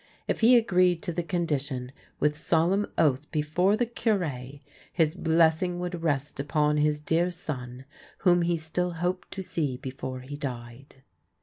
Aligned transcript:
If 0.27 0.39
he 0.39 0.57
agreed 0.57 1.03
to 1.03 1.13
the 1.13 1.21
condition, 1.21 1.91
with 2.19 2.35
solemn 2.35 2.87
oath 2.97 3.29
before 3.29 3.77
the 3.77 3.85
Cure, 3.85 4.53
his 4.91 5.13
bless 5.13 5.61
ing 5.61 5.77
would 5.79 6.01
rest 6.01 6.39
upon 6.39 6.77
his 6.77 6.99
dear 6.99 7.29
son, 7.29 7.85
whom 8.25 8.41
lie 8.41 8.55
still 8.55 8.93
hoped 8.93 9.29
to 9.33 9.43
see 9.43 9.77
before 9.77 10.21
he 10.21 10.35
died. 10.35 11.03